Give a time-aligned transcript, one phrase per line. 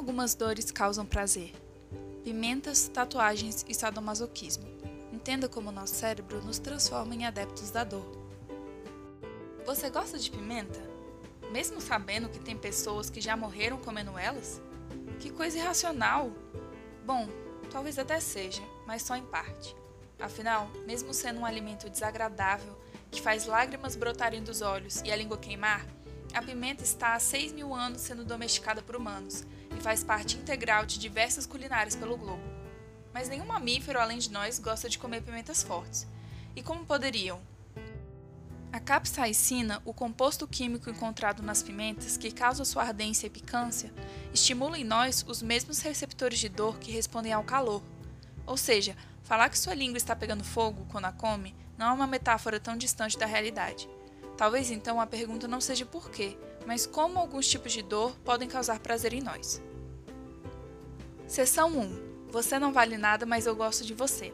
[0.00, 1.52] algumas dores causam prazer?
[2.24, 4.64] Pimentas, tatuagens e sadomasoquismo.
[5.12, 8.10] Entenda como nosso cérebro nos transforma em adeptos da dor.
[9.66, 10.80] Você gosta de pimenta?
[11.52, 14.62] Mesmo sabendo que tem pessoas que já morreram comendo elas?
[15.18, 16.32] Que coisa irracional!
[17.04, 17.28] Bom,
[17.70, 19.76] talvez até seja, mas só em parte.
[20.18, 22.74] Afinal, mesmo sendo um alimento desagradável,
[23.10, 25.84] que faz lágrimas brotarem dos olhos e a língua queimar,
[26.32, 29.44] a pimenta está há 6 mil anos sendo domesticada por humanos
[29.76, 32.42] e faz parte integral de diversas culinárias pelo globo.
[33.12, 36.06] Mas nenhum mamífero além de nós gosta de comer pimentas fortes.
[36.54, 37.40] E como poderiam?
[38.72, 43.92] A capsaicina, o composto químico encontrado nas pimentas que causa sua ardência e picância,
[44.32, 47.82] estimula em nós os mesmos receptores de dor que respondem ao calor.
[48.46, 52.06] Ou seja, falar que sua língua está pegando fogo quando a come não é uma
[52.06, 53.88] metáfora tão distante da realidade.
[54.40, 56.34] Talvez então a pergunta não seja por quê,
[56.66, 59.60] mas como alguns tipos de dor podem causar prazer em nós.
[61.28, 62.30] Seção 1.
[62.30, 64.32] Você não vale nada, mas eu gosto de você.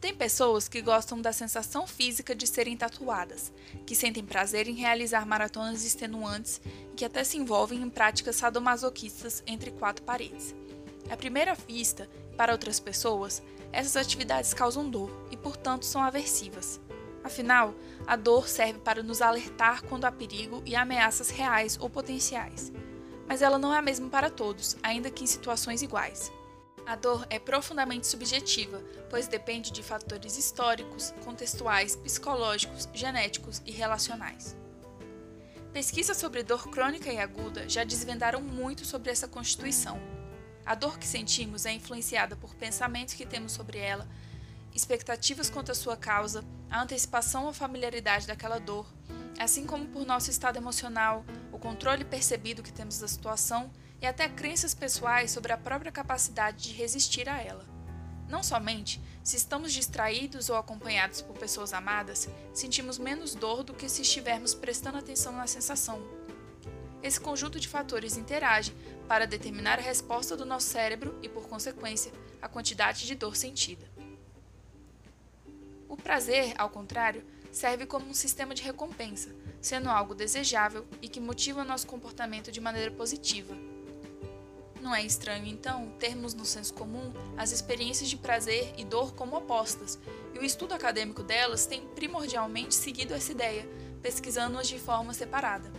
[0.00, 3.52] Tem pessoas que gostam da sensação física de serem tatuadas,
[3.86, 6.60] que sentem prazer em realizar maratonas extenuantes
[6.92, 10.52] e que até se envolvem em práticas sadomasoquistas entre quatro paredes.
[11.08, 16.80] À primeira vista, para outras pessoas, essas atividades causam dor e, portanto, são aversivas.
[17.22, 17.74] Afinal,
[18.06, 22.72] a dor serve para nos alertar quando há perigo e ameaças reais ou potenciais.
[23.28, 26.32] Mas ela não é a mesma para todos, ainda que em situações iguais.
[26.86, 34.56] A dor é profundamente subjetiva, pois depende de fatores históricos, contextuais, psicológicos, genéticos e relacionais.
[35.72, 40.00] Pesquisas sobre dor crônica e aguda já desvendaram muito sobre essa constituição.
[40.66, 44.08] A dor que sentimos é influenciada por pensamentos que temos sobre ela,
[44.74, 48.86] expectativas quanto à sua causa, a antecipação ou familiaridade daquela dor,
[49.38, 54.28] assim como por nosso estado emocional, o controle percebido que temos da situação e até
[54.28, 57.66] crenças pessoais sobre a própria capacidade de resistir a ela.
[58.28, 63.88] Não somente, se estamos distraídos ou acompanhados por pessoas amadas, sentimos menos dor do que
[63.88, 66.00] se estivermos prestando atenção na sensação.
[67.02, 68.72] Esse conjunto de fatores interage
[69.08, 73.89] para determinar a resposta do nosso cérebro e, por consequência, a quantidade de dor sentida.
[75.90, 81.18] O prazer, ao contrário, serve como um sistema de recompensa, sendo algo desejável e que
[81.18, 83.56] motiva nosso comportamento de maneira positiva.
[84.80, 89.36] Não é estranho, então, termos no senso comum as experiências de prazer e dor como
[89.36, 89.98] opostas,
[90.32, 93.68] e o estudo acadêmico delas tem primordialmente seguido essa ideia,
[94.00, 95.72] pesquisando-as de forma separada.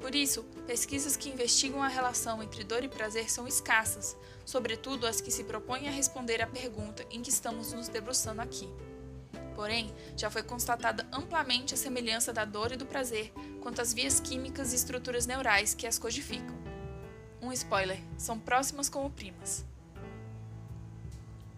[0.00, 4.16] Por isso, pesquisas que investigam a relação entre dor e prazer são escassas,
[4.46, 8.72] sobretudo as que se propõem a responder à pergunta em que estamos nos debruçando aqui.
[9.54, 14.20] Porém, já foi constatada amplamente a semelhança da dor e do prazer quanto às vias
[14.20, 16.56] químicas e estruturas neurais que as codificam.
[17.40, 19.64] Um spoiler: são próximas como primas.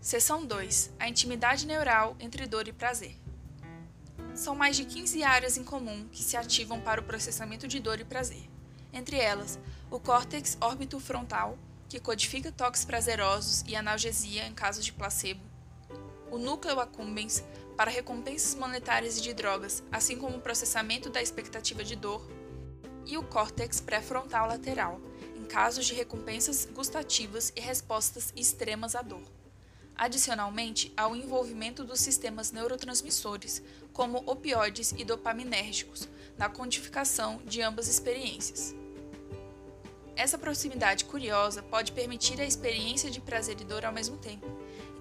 [0.00, 3.16] Seção 2: A intimidade neural entre dor e prazer.
[4.34, 8.00] São mais de 15 áreas em comum que se ativam para o processamento de dor
[8.00, 8.48] e prazer.
[8.92, 9.58] Entre elas,
[9.90, 11.58] o córtex órbito-frontal,
[11.88, 15.51] que codifica toques prazerosos e analgesia em casos de placebo,
[16.32, 17.44] o núcleo accumbens,
[17.76, 22.26] para recompensas monetárias e de drogas, assim como o processamento da expectativa de dor,
[23.06, 25.00] e o córtex pré-frontal lateral,
[25.52, 29.22] casos de recompensas gustativas e respostas extremas à dor.
[29.94, 33.62] Adicionalmente, ao envolvimento dos sistemas neurotransmissores,
[33.92, 38.74] como opioides e dopaminérgicos, na quantificação de ambas experiências.
[40.16, 44.46] Essa proximidade curiosa pode permitir a experiência de prazer e dor ao mesmo tempo,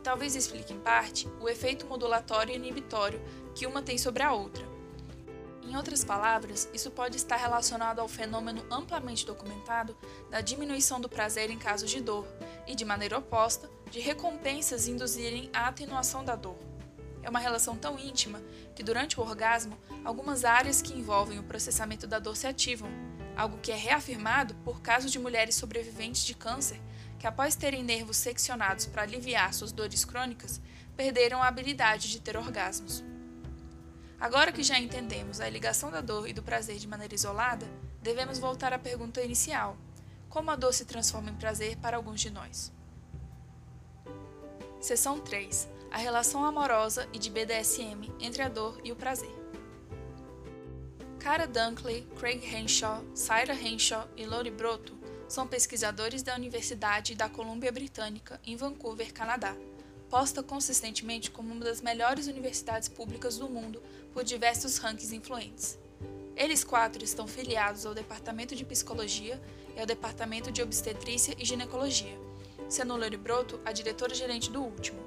[0.01, 3.22] talvez explique em parte o efeito modulatório e inibitório
[3.56, 4.72] que uma tem sobre a outra
[5.72, 9.95] em outras palavras, isso pode estar relacionado ao fenômeno amplamente documentado
[10.29, 12.28] da diminuição do prazer em casos de dor
[12.67, 16.57] e, de maneira oposta, de recompensas induzirem a atenuação da dor.
[17.23, 18.41] É uma relação tão íntima
[18.75, 22.89] que, durante o orgasmo, algumas áreas que envolvem o processamento da dor se ativam,
[23.38, 26.81] algo que é reafirmado por casos de mulheres sobreviventes de câncer
[27.21, 30.59] que, após terem nervos seccionados para aliviar suas dores crônicas,
[30.97, 33.03] perderam a habilidade de ter orgasmos.
[34.19, 37.68] Agora que já entendemos a ligação da dor e do prazer de maneira isolada,
[38.01, 39.77] devemos voltar à pergunta inicial:
[40.29, 42.73] como a dor se transforma em prazer para alguns de nós?
[44.79, 49.35] Seção 3: A relação amorosa e de BDSM entre a dor e o prazer.
[51.19, 55.00] Cara Dunkley, Craig Henshaw, Syra Henshaw e Lori Broto
[55.31, 59.56] são pesquisadores da Universidade da Colômbia Britânica, em Vancouver, Canadá
[60.10, 63.81] posta consistentemente como uma das melhores universidades públicas do mundo
[64.13, 65.80] por diversos rankings influentes.
[66.36, 69.42] Eles quatro estão filiados ao Departamento de Psicologia
[69.74, 72.19] e ao Departamento de Obstetrícia e Ginecologia,
[72.68, 75.00] sendo Lori Broto a diretora-gerente do último.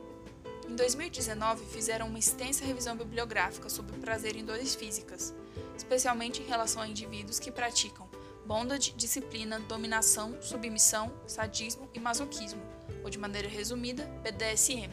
[0.67, 5.35] Em 2019, fizeram uma extensa revisão bibliográfica sobre o prazer em dores físicas,
[5.77, 8.09] especialmente em relação a indivíduos que praticam
[8.47, 12.63] bondade, disciplina, dominação, submissão, sadismo e masoquismo,
[13.03, 14.91] ou de maneira resumida, BDSM.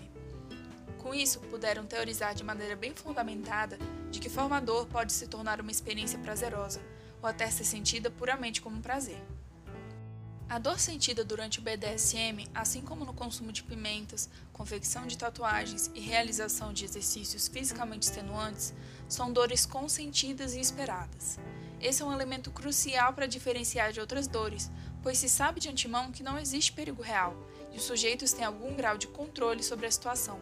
[0.98, 3.78] Com isso, puderam teorizar de maneira bem fundamentada
[4.12, 6.82] de que forma a dor pode se tornar uma experiência prazerosa,
[7.22, 9.22] ou até ser sentida puramente como um prazer.
[10.50, 15.90] A dor sentida durante o BDSM, assim como no consumo de pimentas, confecção de tatuagens
[15.96, 18.74] e realização de exercícios fisicamente extenuantes,
[19.08, 21.40] são dores consentidas e esperadas.
[21.82, 24.70] Esse é um elemento crucial para diferenciar de outras dores,
[25.02, 27.36] pois se sabe de antemão que não existe perigo real
[27.74, 30.40] e os sujeitos têm algum grau de controle sobre a situação.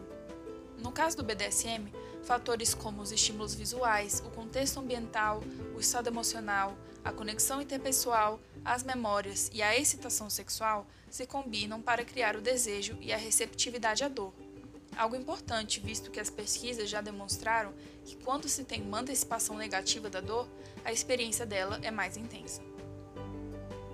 [0.78, 1.90] No caso do BDSM,
[2.22, 5.42] fatores como os estímulos visuais, o contexto ambiental,
[5.74, 12.04] o estado emocional, a conexão interpessoal, as memórias e a excitação sexual se combinam para
[12.04, 14.34] criar o desejo e a receptividade à dor.
[14.96, 17.72] Algo importante, visto que as pesquisas já demonstraram
[18.04, 20.48] que quando se tem uma antecipação negativa da dor,
[20.84, 22.62] a experiência dela é mais intensa.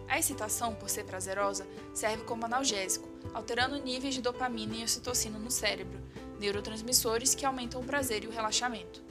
[0.08, 5.50] A excitação, por ser prazerosa, serve como analgésico, alterando níveis de dopamina e ocitocina no
[5.50, 6.00] cérebro,
[6.38, 9.02] neurotransmissores que aumentam o prazer e o relaxamento.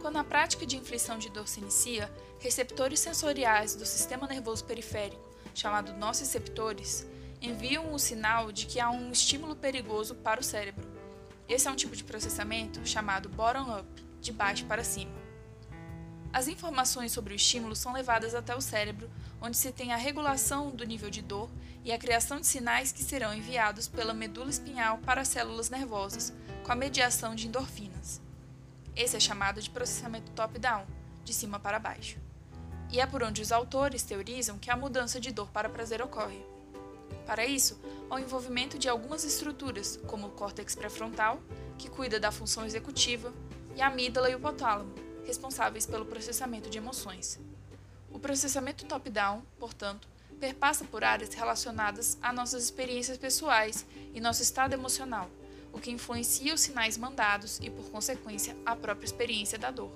[0.00, 5.28] Quando a prática de inflição de dor se inicia, receptores sensoriais do sistema nervoso periférico,
[5.52, 7.06] chamado nociceptores,
[7.46, 10.86] enviam o sinal de que há um estímulo perigoso para o cérebro.
[11.48, 13.86] Esse é um tipo de processamento chamado bottom-up,
[14.20, 15.12] de baixo para cima.
[16.32, 19.08] As informações sobre o estímulo são levadas até o cérebro,
[19.40, 21.48] onde se tem a regulação do nível de dor
[21.84, 26.32] e a criação de sinais que serão enviados pela medula espinhal para as células nervosas,
[26.64, 28.20] com a mediação de endorfinas.
[28.94, 30.84] Esse é chamado de processamento top-down,
[31.24, 32.18] de cima para baixo.
[32.90, 36.55] E é por onde os autores teorizam que a mudança de dor para prazer ocorre.
[37.26, 37.78] Para isso,
[38.08, 41.40] há o envolvimento de algumas estruturas, como o córtex pré-frontal,
[41.76, 43.32] que cuida da função executiva,
[43.74, 44.94] e a amígdala e o hipotálamo,
[45.24, 47.38] responsáveis pelo processamento de emoções.
[48.12, 50.08] O processamento top-down, portanto,
[50.40, 53.84] perpassa por áreas relacionadas a nossas experiências pessoais
[54.14, 55.28] e nosso estado emocional,
[55.72, 59.90] o que influencia os sinais mandados e, por consequência, a própria experiência da dor.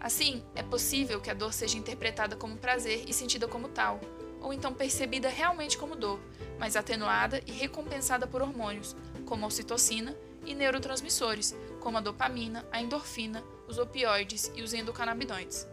[0.00, 4.00] Assim, é possível que a dor seja interpretada como prazer e sentida como tal,
[4.42, 6.20] ou então percebida realmente como dor,
[6.58, 12.82] mas atenuada e recompensada por hormônios, como a ocitocina, e neurotransmissores, como a dopamina, a
[12.82, 15.66] endorfina, os opioides e os endocannabinoides.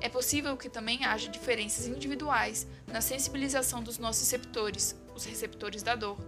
[0.00, 5.94] É possível que também haja diferenças individuais na sensibilização dos nossos receptores, os receptores da
[5.94, 6.18] dor,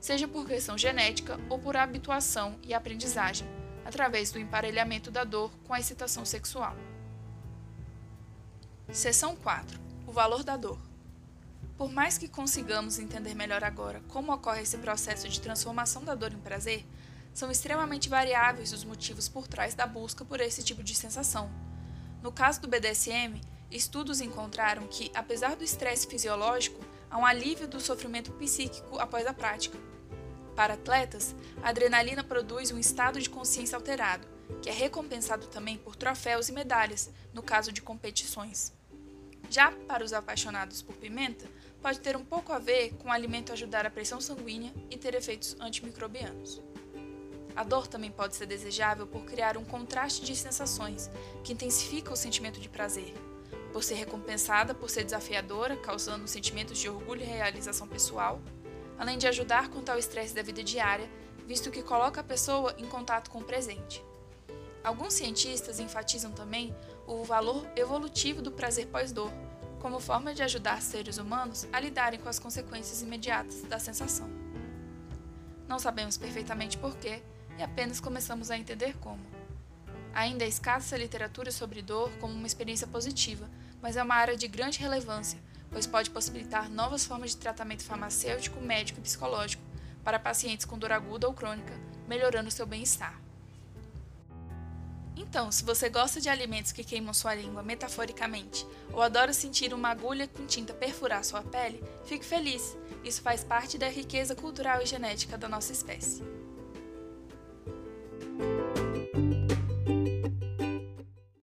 [0.00, 3.46] seja por questão genética ou por habituação e aprendizagem,
[3.84, 6.74] através do emparelhamento da dor com a excitação sexual.
[8.90, 10.89] Seção 4 O valor da dor.
[11.80, 16.30] Por mais que consigamos entender melhor agora como ocorre esse processo de transformação da dor
[16.30, 16.84] em prazer,
[17.32, 21.50] são extremamente variáveis os motivos por trás da busca por esse tipo de sensação.
[22.22, 23.40] No caso do BDSM,
[23.70, 29.32] estudos encontraram que, apesar do estresse fisiológico, há um alívio do sofrimento psíquico após a
[29.32, 29.78] prática.
[30.54, 34.28] Para atletas, a adrenalina produz um estado de consciência alterado,
[34.60, 38.70] que é recompensado também por troféus e medalhas, no caso de competições.
[39.48, 41.48] Já para os apaixonados por pimenta,
[41.82, 45.14] pode ter um pouco a ver com o alimento ajudar a pressão sanguínea e ter
[45.14, 46.62] efeitos antimicrobianos.
[47.56, 51.10] A dor também pode ser desejável por criar um contraste de sensações
[51.42, 53.12] que intensifica o sentimento de prazer,
[53.72, 58.40] por ser recompensada por ser desafiadora, causando sentimentos de orgulho e realização pessoal,
[58.98, 61.10] além de ajudar contra o estresse da vida diária,
[61.46, 64.04] visto que coloca a pessoa em contato com o presente.
[64.82, 66.74] Alguns cientistas enfatizam também
[67.06, 69.30] o valor evolutivo do prazer pós-dor,
[69.80, 74.28] como forma de ajudar seres humanos a lidarem com as consequências imediatas da sensação.
[75.66, 77.22] Não sabemos perfeitamente porquê,
[77.58, 79.20] e apenas começamos a entender como.
[80.14, 83.48] Ainda é escassa literatura sobre dor como uma experiência positiva,
[83.80, 85.38] mas é uma área de grande relevância,
[85.70, 89.62] pois pode possibilitar novas formas de tratamento farmacêutico, médico e psicológico
[90.02, 91.72] para pacientes com dor aguda ou crônica,
[92.08, 93.20] melhorando seu bem-estar.
[95.20, 99.90] Então, se você gosta de alimentos que queimam sua língua metaforicamente ou adora sentir uma
[99.90, 102.74] agulha com tinta perfurar sua pele, fique feliz.
[103.04, 106.22] Isso faz parte da riqueza cultural e genética da nossa espécie.